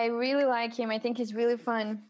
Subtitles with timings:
[0.00, 0.90] I really like him.
[0.90, 2.02] I think he's really fun.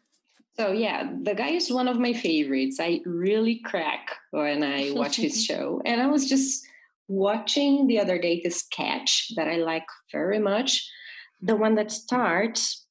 [0.57, 2.79] So yeah, the guy is one of my favorites.
[2.81, 5.83] I really crack when I watch his show.
[5.85, 6.65] And I was just
[7.09, 10.89] watching the other day this sketch that I like very much,
[11.43, 12.87] the one that starts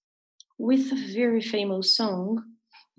[0.58, 2.44] with a very famous song.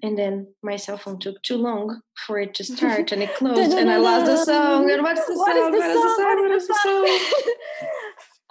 [0.03, 3.77] And then my cell phone took too long for it to start and it closed
[3.77, 4.91] and I lost the song.
[4.91, 5.75] And what's the What song?
[5.75, 6.17] is the What is the song?
[6.17, 6.41] song?
[6.41, 7.89] What is the song?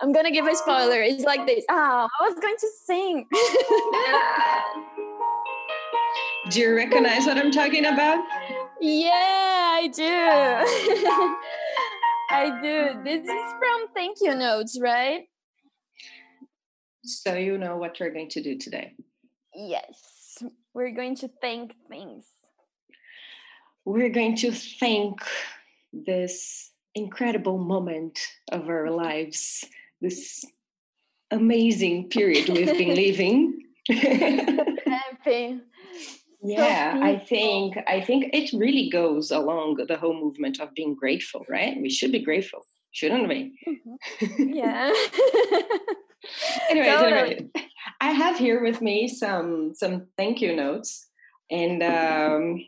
[0.01, 1.01] I'm gonna give a spoiler.
[1.01, 1.65] It's like this.
[1.69, 3.25] Oh, I was going to sing.
[6.49, 8.23] Do you recognize what I'm talking about?
[8.81, 10.03] yeah, I do.
[12.31, 13.01] I do.
[13.03, 15.27] This is from Thank You Notes, right?
[17.03, 18.93] So you know what we're going to do today.
[19.53, 20.41] Yes.
[20.73, 22.25] We're going to thank things.
[23.85, 25.19] We're going to thank
[25.91, 28.19] this incredible moment
[28.51, 29.65] of our lives,
[30.01, 30.45] this
[31.31, 33.63] amazing period we've been living.
[33.89, 35.59] Happy.
[36.43, 41.45] yeah, I think I think it really goes along the whole movement of being grateful,
[41.49, 41.77] right?
[41.81, 43.53] We should be grateful, shouldn't we?
[43.67, 43.97] Mhm.
[44.55, 44.93] Yeah.
[46.69, 47.35] Totally.
[47.35, 47.49] anyway,
[48.01, 51.07] I have here with me some some thank you notes,
[51.49, 52.65] and um,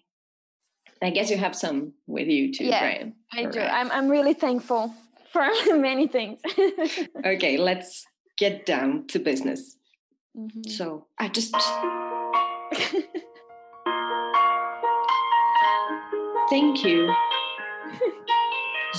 [1.02, 3.14] I guess you have some with you too, Yeah, right?
[3.34, 3.59] I do.
[3.59, 3.74] Alright.
[3.74, 4.94] I'm I'm really thankful
[5.32, 6.40] for many things.
[7.26, 8.06] Okay, let's
[8.38, 9.78] get down to business.
[10.38, 10.70] Mhm.
[10.70, 11.54] So I just
[16.50, 17.14] thank you,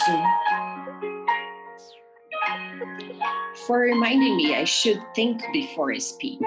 [0.07, 0.25] Zoom,
[3.67, 6.41] for reminding me I should think before I speak.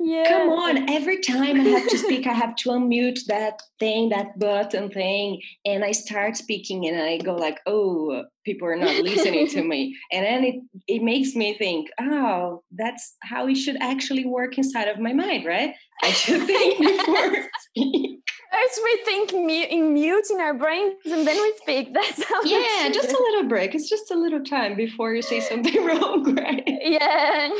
[0.00, 0.24] Yeah.
[0.28, 4.38] Come on, every time I have to speak, I have to unmute that thing, that
[4.38, 9.48] button thing, and I start speaking and I go like, oh, people are not listening
[9.48, 9.96] to me.
[10.12, 10.54] And then it,
[10.86, 15.44] it makes me think, oh, that's how it should actually work inside of my mind,
[15.44, 15.74] right?
[16.02, 18.18] I should think before I speak.
[18.68, 21.94] First we think in mute in our brains and then we speak.
[21.98, 23.74] That's how Yeah, just a little break.
[23.74, 26.64] It's just a little time before you say something wrong, right?
[26.82, 27.50] Yeah.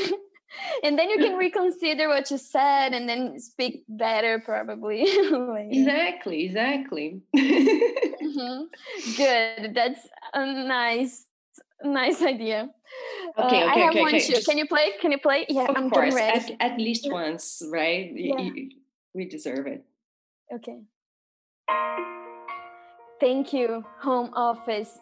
[0.85, 5.03] And then you can reconsider what you said and then speak better probably.
[5.71, 7.21] Exactly, exactly.
[7.37, 8.67] Mhm.
[9.17, 9.75] Good.
[9.75, 11.27] That's a nice
[11.83, 12.69] nice idea.
[13.37, 14.33] Uh, Okay, I have okay, one okay, too.
[14.35, 14.93] just- Can you play?
[15.01, 15.47] Can you play?
[15.49, 17.13] Yeah, of I'm course, at, at least Yeah.
[17.13, 18.11] once, right?
[18.15, 18.35] Yeah.
[18.37, 18.69] y-
[19.15, 19.85] we deserve it.
[20.53, 20.79] Okay.
[23.21, 24.99] Thank you, home office,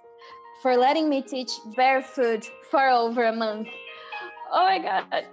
[0.62, 3.68] for letting me teach barefoot for over a month.
[4.52, 5.24] Oh my god.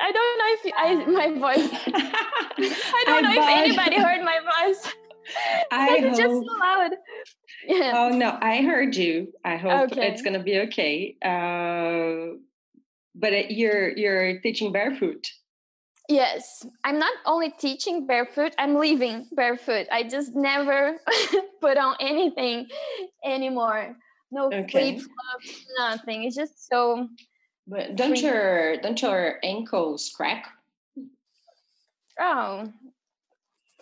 [0.00, 1.70] I don't know if I my voice.
[1.94, 4.92] I don't know if anybody heard my voice.
[5.70, 6.90] I it's just so loud.
[7.66, 7.92] Yeah.
[7.96, 9.32] Oh no, I heard you.
[9.44, 10.08] I hope Okay.
[10.08, 11.16] it's gonna be okay.
[11.24, 12.36] Uh,
[13.14, 15.26] but uh, you're you're teaching barefoot.
[16.08, 19.86] Yes, I'm not only teaching barefoot, I'm living barefoot.
[19.90, 21.00] I just never
[21.62, 22.68] put on anything
[23.24, 23.96] anymore.
[24.30, 24.98] No Okay.
[24.98, 26.24] flip flops, nothing.
[26.24, 27.08] It's just so
[27.66, 28.20] But don't Free.
[28.28, 30.46] your don't your ankles crack?
[32.20, 32.70] oh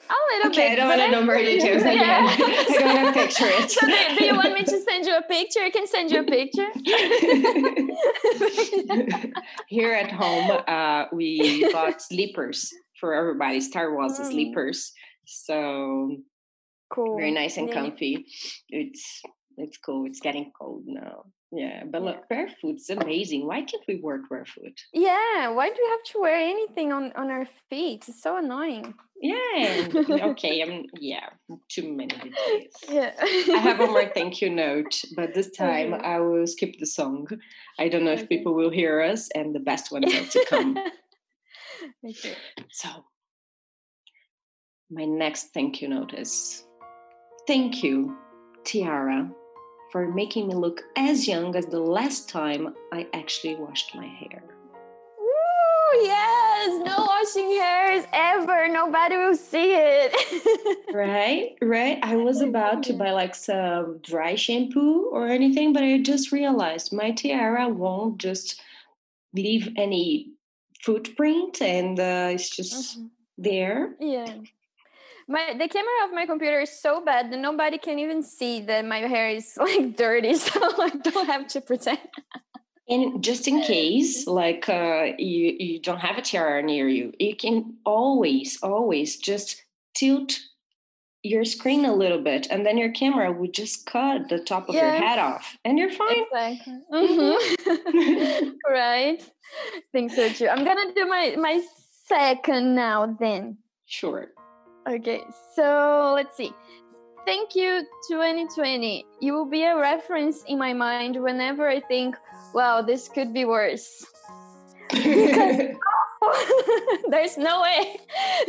[0.08, 0.72] a little Okay, bit.
[0.72, 1.82] I don't want to know more details.
[1.84, 2.26] Yeah.
[2.28, 3.70] I don't want to picture it.
[3.70, 5.60] So do, do you want me to send you a picture?
[5.60, 6.68] I can send you a picture.
[9.68, 13.60] Here at home, uh, we bought sleepers for everybody.
[13.60, 14.30] Star Wars Mm.
[14.30, 14.92] sleepers,
[15.26, 16.16] so
[16.92, 17.16] cool.
[17.16, 17.74] very nice and Yeah.
[17.74, 18.26] comfy.
[18.68, 19.22] It's
[19.56, 20.06] it's cool.
[20.06, 21.24] It's getting cold now.
[21.54, 23.46] Yeah, but look, barefoot's amazing.
[23.46, 24.72] Why can't we work barefoot?
[24.94, 28.08] Yeah, why do we have to wear anything on, on our feet?
[28.08, 28.94] It's so annoying.
[29.20, 29.86] Yeah.
[30.30, 30.62] okay.
[30.62, 31.28] I'm yeah.
[31.68, 32.74] Too many details.
[32.88, 33.12] Yeah.
[33.20, 36.02] I have one more thank you note, but this time Okay.
[36.02, 37.28] I will skip the song.
[37.78, 40.78] I don't know if people will hear us, and the best ones are to come.
[42.08, 42.34] okay.
[42.70, 42.88] So,
[44.90, 46.64] my next thank you note is
[47.46, 48.16] thank you,
[48.64, 49.30] Tiara,
[49.92, 54.42] for making me look as young as the last time I actually washed my hair.
[55.18, 58.68] Woo, yes, no washing hairs ever.
[58.68, 60.78] Nobody will see it.
[60.94, 61.98] Right, right.
[62.02, 66.92] I was about to buy like some dry shampoo or anything, but I just realized
[66.92, 68.60] my tiara won't just
[69.32, 70.32] leave any
[70.84, 73.08] footprint and uh, it's just Mhm.
[73.38, 73.94] there.
[74.00, 74.34] Yeah.
[75.28, 78.84] My the camera of my computer is so bad that nobody can even see that
[78.84, 81.98] my hair is like dirty, so I don't have to pretend.
[82.88, 87.36] And just in case, like uh, you, you don't have a tiara near you, you
[87.36, 89.62] can always, always just
[89.94, 90.38] tilt
[91.22, 94.74] your screen a little bit and then your camera would just cut the top of
[94.74, 96.80] your head off and you're fine Exactly.
[96.92, 98.52] Mhm.
[98.68, 99.22] right.
[99.92, 100.48] think so too.
[100.48, 101.62] I'm gonna do my my
[102.08, 103.58] second now then.
[103.86, 104.32] sure
[104.88, 105.22] Okay,
[105.54, 106.52] so let's see.
[107.24, 109.06] Thank you, 2020.
[109.20, 112.16] You will be a reference in my mind whenever I think,
[112.52, 114.04] wow, this could be worse.
[114.90, 115.76] Because
[117.10, 117.96] There's no way,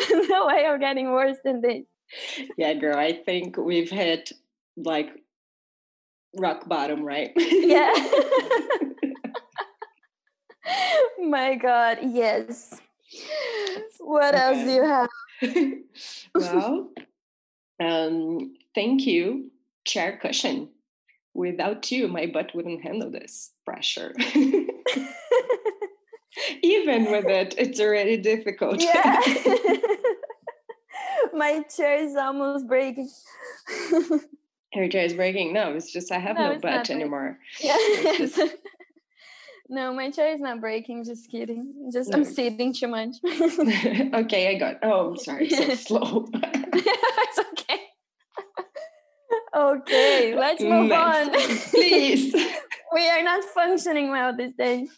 [0.30, 1.84] no way of getting worse than this.
[2.58, 4.32] yeah girl i think we've hit
[4.78, 5.10] like
[6.40, 7.92] rock bottom right Yeah.
[11.20, 12.80] my God, yes.
[14.00, 15.10] What else do you have?
[16.36, 16.90] well,
[17.80, 19.52] um, thank you,
[19.86, 20.70] chair cushion.
[21.34, 24.14] Without you, my butt wouldn't handle this pressure.
[26.64, 28.82] Even with it, it's already difficult.
[28.82, 29.20] yeah.
[31.34, 33.10] my chair is almost breaking.
[34.74, 35.54] Your chair is breaking.
[35.54, 37.38] No, it's just I have No, no, butt anymore.
[39.70, 41.04] No, my chair is not breaking.
[41.06, 41.90] Just kidding.
[41.92, 43.16] Just I'm sitting too much.
[43.26, 44.80] okay, I got.
[44.84, 45.50] Oh, I'm sorry.
[45.50, 46.28] So slow.
[46.34, 47.80] it's okay.
[49.56, 51.30] Okay, let's move on.
[51.70, 52.34] Please.
[52.94, 54.90] we are not functioning well these days.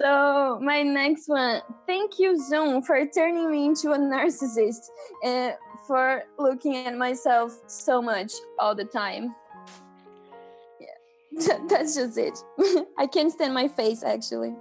[0.00, 4.80] So my next one, thank you Zoom for turning me into a narcissist
[5.22, 5.54] and
[5.86, 9.34] for looking at myself so much all the time.
[11.68, 12.38] That's just it.
[12.98, 14.54] I can't stand my face actually.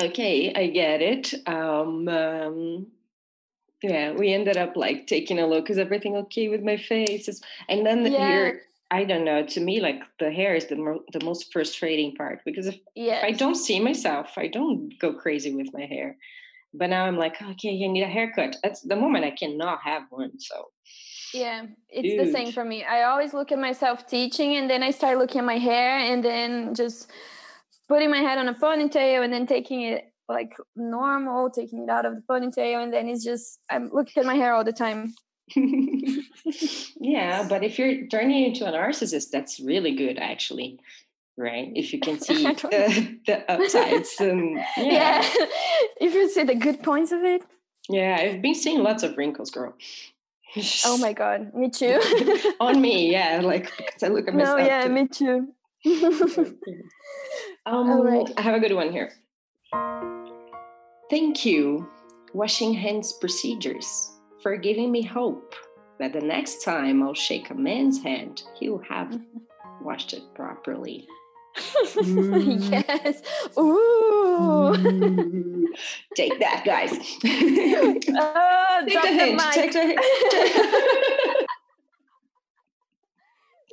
[0.00, 1.34] Okay, I get it.
[1.48, 2.86] Um, um,
[3.82, 5.70] yeah, we ended up like taking a look.
[5.70, 7.28] Is everything okay with my face?
[7.28, 8.28] Is- And then Yeah.
[8.28, 8.60] you're,
[8.90, 9.44] I don't know.
[9.44, 13.18] To me, like the hair is the mo- the most frustrating part because if, Yeah.
[13.18, 16.16] if I don't see myself, I don't go crazy with my hair.
[16.74, 18.56] But now I'm like, okay, I need a haircut.
[18.62, 20.38] That's the moment I cannot have one.
[20.38, 20.70] So
[21.34, 22.84] Yeah, it's the same for me.
[22.84, 26.24] I always look at myself teaching and then I start looking at my hair and
[26.24, 27.10] then just
[27.88, 32.06] putting my head on a ponytail and then taking it like normal, taking it out
[32.06, 35.14] of the ponytail and then it's just I'm looking at my hair all the time.
[37.00, 40.78] yeah, but if you're turning into a narcissist, that's really good, actually.
[41.36, 41.70] Right?
[41.74, 45.22] If you can see the, the upsides, and Yeah.
[46.00, 47.42] if you see the good points of it.
[47.88, 49.74] Yeah, I've been seeing lots of wrinkles, girl.
[50.84, 52.00] Oh my god, me too.
[52.60, 54.58] On me, yeah, like because I look at myself.
[54.58, 54.92] no, yeah, too.
[54.92, 55.48] me too.
[57.66, 58.28] um, All right.
[58.36, 59.12] I have a good one here.
[61.10, 61.88] Thank you,
[62.32, 64.10] washing hands procedures,
[64.42, 65.54] for giving me hope
[65.98, 69.20] that the next time I'll shake a man's hand, he'll have
[69.82, 71.06] washed it properly.
[72.04, 73.22] Yes.
[73.58, 74.17] Ooh.
[76.14, 76.92] Take that, guys.
[78.20, 79.36] Oh, Take the the hint.
[79.36, 79.52] mic.
[79.54, 81.46] Take the hint.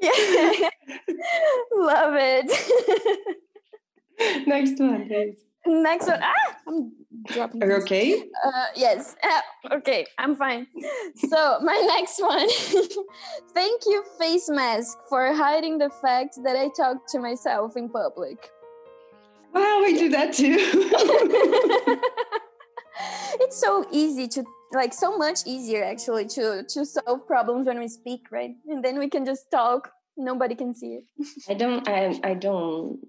[0.02, 0.70] Yeah.
[1.74, 2.48] Love it.
[4.48, 5.40] Next one, please.
[5.66, 6.20] Next one.
[6.22, 6.34] Ah,
[6.68, 6.92] I'm
[7.26, 7.64] dropping.
[7.64, 8.24] Are you okay?
[8.46, 9.16] Uh, yes.
[9.24, 9.42] Ah,
[9.74, 10.68] okay, I'm fine.
[11.30, 12.48] So my next one.
[13.54, 18.50] Thank you, face mask, for hiding the fact that I talk to myself in public.
[19.56, 20.58] Wow, we do that too.
[23.40, 27.88] it's so easy to like so much easier actually to to solve problems when we
[27.88, 31.04] speak right and then we can just talk nobody can see it
[31.50, 31.88] I don't.
[31.88, 33.00] I, I don't.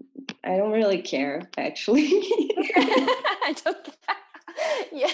[0.44, 2.08] I don't really care, actually.
[2.76, 3.88] I don't
[4.92, 5.10] yeah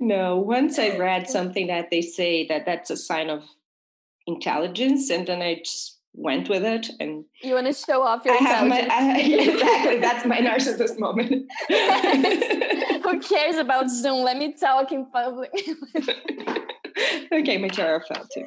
[0.00, 0.36] no.
[0.38, 3.44] Once I read something that they say that that's a sign of
[4.26, 8.34] intelligence, and then I just went with it, and you want to show off your
[8.34, 10.00] I have my I, exactly.
[10.06, 11.50] That's my narcissist moment.
[13.02, 15.50] who cares about zoom let me talk in public
[17.32, 18.44] okay, my chair fell too.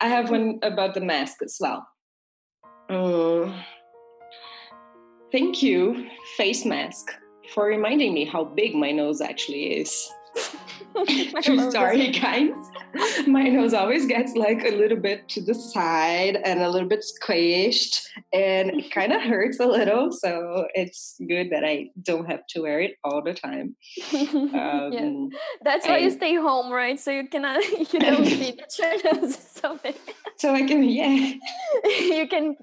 [0.00, 1.86] I have one about the mask as well.
[2.90, 3.62] Mm.
[5.30, 6.06] thank you,
[6.36, 7.10] face mask,
[7.52, 10.08] for reminding me how big my nose actually is.
[11.42, 12.54] True story, guys.
[13.26, 17.04] My nose always gets like a little bit to the side and a little bit
[17.04, 18.00] squished,
[18.32, 20.10] and it kind of hurts a little.
[20.12, 23.76] So it's good that I don't have to wear it all the time.
[24.12, 29.14] Um, yeah that's why you stay home right so you cannot you don't see your
[29.14, 29.96] nose so big
[30.36, 31.34] So I can, yeah,
[31.84, 32.56] you can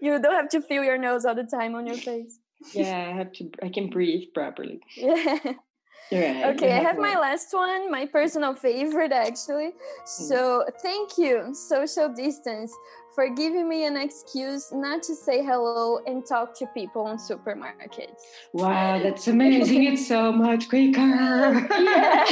[0.00, 2.38] you don't have to feel your nose all the time on your face
[2.72, 3.50] yeah, I have to.
[3.62, 4.80] I can breathe properly.
[4.96, 5.38] yeah
[6.12, 6.44] Right.
[6.44, 10.06] okay i have my last one my personal favorite actually mm.
[10.06, 12.72] so thank you social distance
[13.16, 18.20] for giving me an excuse not to say hello and talk to people in supermarkets.
[18.52, 19.84] Wow, that's amazing.
[19.84, 21.00] it's so much quicker.
[21.00, 22.26] yeah.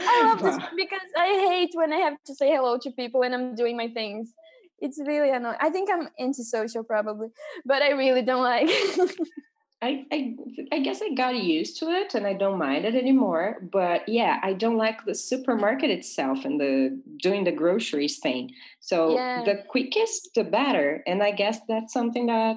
[0.00, 3.34] I love this because I hate when I have to say hello to people when
[3.34, 4.32] I'm doing my things.
[4.78, 5.58] It's really annoying.
[5.60, 7.28] I think I'm antisocial probably,
[7.66, 8.70] but I really don't like
[9.82, 10.36] I, I
[10.72, 13.60] I guess I got used to it and I don't mind it anymore.
[13.72, 18.50] But yeah, I don't like the supermarket itself and the doing the groceries thing.
[18.80, 19.42] So Yeah.
[19.44, 21.02] the quickest, the better.
[21.06, 22.56] And I guess that's something that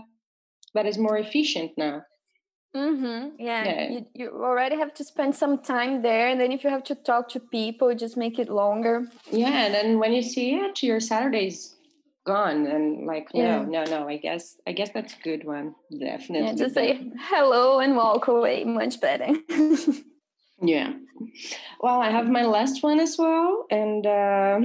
[0.73, 2.03] that is more efficient now.
[2.75, 3.35] Mm-hmm.
[3.39, 3.89] Yeah, Yeah.
[3.91, 6.95] You, you already have to spend some time there, and then if you have to
[6.95, 9.07] talk to people, just make it longer.
[9.31, 11.75] Yeah, and then when you see it, your Saturday's
[12.25, 13.63] gone and like Yeah.
[13.63, 14.07] no, no, no.
[14.07, 15.75] I guess I guess that's a good one.
[15.91, 16.47] Definitely.
[16.47, 18.63] Yeah, just say hello and walk away.
[18.63, 19.29] Much better.
[20.61, 20.93] Yeah.
[21.81, 24.59] Well, I have my last one as well, and uh,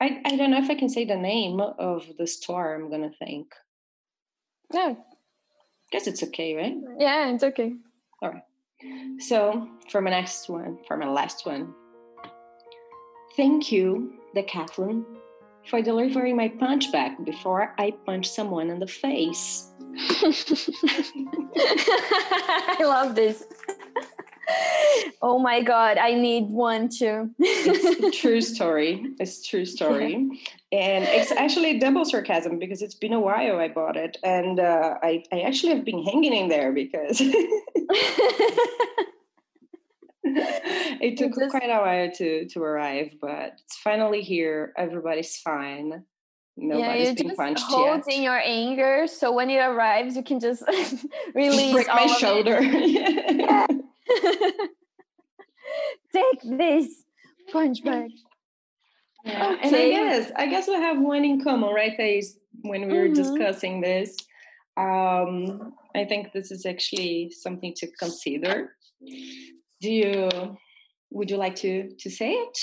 [0.00, 2.74] I I don't know if I can say the name of the store.
[2.74, 3.52] I'm gonna thank.
[4.72, 4.94] yeah,
[5.90, 6.76] Guess it's okay, right?
[6.98, 7.74] yeah, it's okay.
[8.22, 8.42] All right
[9.18, 11.74] so for my next one, for my last one,
[13.36, 15.04] thank you, Decathlon,
[15.68, 19.68] for delivering my punch bag before I punch someone in the face.
[22.74, 23.44] I love this.
[25.20, 27.30] Oh my god, I need one too.
[27.38, 29.14] It's a true story.
[29.20, 30.14] It's a true story.
[30.72, 34.16] And it's actually double sarcasm because it's been a while I bought it.
[34.24, 37.20] And uh, I, I actually have been hanging in there because
[41.02, 44.72] it took just- quite a while to, to arrive, but it's finally here.
[44.76, 46.04] Everybody's fine.
[46.56, 48.16] yeah, Nobody's you been punched hold yet.
[48.16, 50.62] in your anger, so when it arrives, you can just
[51.34, 52.60] release Break my shoulder.
[52.62, 53.66] Yeah.
[56.14, 57.04] Take this
[57.50, 58.10] punch bag.
[59.24, 61.96] Yeah, and I guess I guess we have one in common, right?
[61.96, 63.14] Thais, when we were Mhm.
[63.14, 64.16] discussing this,
[64.76, 68.74] um, I think this is actually something to consider.
[69.80, 70.28] Do you?
[71.12, 72.58] Would you like to to say it?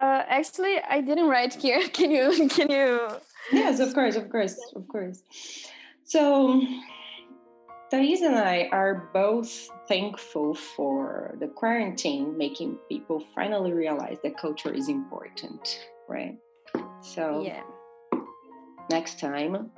[0.00, 1.86] Uh, actually, I didn't write here.
[1.92, 2.48] Can you?
[2.48, 3.08] Can you?
[3.52, 5.22] Yes, of course, of course, of course.
[6.04, 6.62] So,
[7.90, 14.72] Thais and I are both thankful for the quarantine making people finally realize that culture
[14.72, 16.38] is important, right?
[17.02, 17.62] So, Yeah.
[18.90, 19.70] next time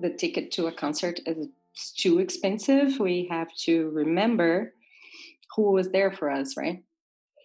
[0.00, 1.48] the ticket to a concert is
[1.96, 4.73] too expensive we have to remember
[5.54, 6.82] who was there for us right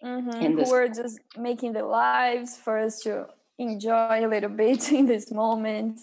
[0.02, 0.30] Mm-hmm.
[0.30, 3.26] And Who this- were just making the lives for us to
[3.58, 6.00] enjoy a little bit in this moment,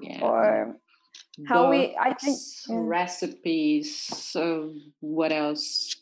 [0.00, 0.76] yeah or
[1.46, 2.76] how we- I think- Books, yeah.
[2.80, 3.94] recipes
[4.32, 5.96] so what else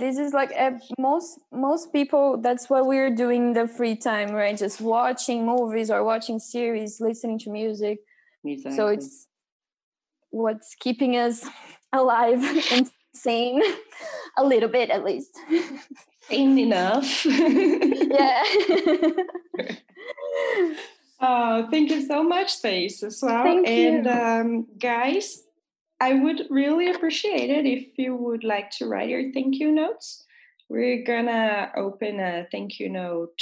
[0.00, 2.38] this is like uh, most most people.
[2.38, 4.56] That's what we're doing in the free time, right?
[4.56, 7.98] Just watching movies or watching series, listening to music.
[8.44, 8.76] exactly.
[8.76, 9.26] So it's
[10.30, 11.44] what's keeping us
[11.92, 13.62] alive and sane,
[14.36, 15.38] a little bit at least.
[16.28, 18.42] Sane enough yeah.
[21.18, 23.42] Oh, thank you so much, Thais, as well.
[23.42, 24.12] Thank and you.
[24.12, 25.44] um, guys,
[25.98, 30.26] I would really appreciate it if you would like to write your thank you notes.
[30.68, 33.40] We're gonna open a thank you note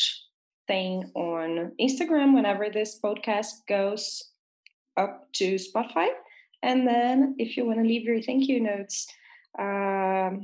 [0.69, 4.23] thing on Instagram whenever this podcast goes
[4.97, 6.09] up to Spotify.
[6.63, 9.09] And then if you want to leave your thank you notes,
[9.59, 10.43] um,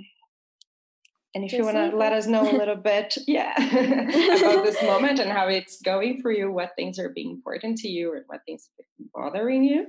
[1.35, 5.21] and if you want to let us know a little bit, yeah, about this moment
[5.21, 8.41] and how it's going for you, what things are being important to you, or what
[8.47, 9.87] things are bothering you,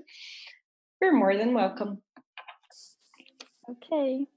[1.01, 2.01] you're more than welcome.
[3.69, 4.27] Okay.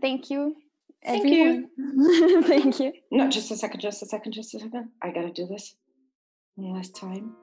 [0.00, 0.56] Thank you.
[1.04, 1.68] Thank you.
[2.42, 2.92] Thank you.
[3.12, 4.88] No, just a second, just a second, just a second.
[5.00, 5.76] I gotta do this
[6.56, 7.36] one last time.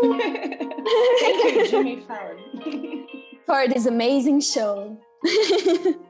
[0.00, 3.06] Thank you, Jimmy Fallon.
[3.46, 4.98] For this amazing show.